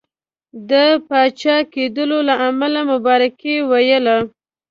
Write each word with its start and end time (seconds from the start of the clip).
د 0.69 0.71
پاچا 1.07 1.57
کېدلو 1.73 2.19
له 2.27 2.35
امله 2.47 2.79
مبارکي 2.91 3.55
ویلې. 3.69 4.17